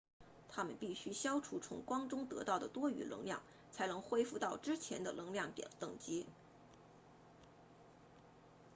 [0.49, 6.25] 它们必须消除从光中得到的多余能量才能恢复到之前的能量等级